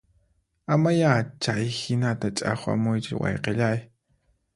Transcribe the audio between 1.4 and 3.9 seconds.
chayhinata ch'aqwamuychu wayqillay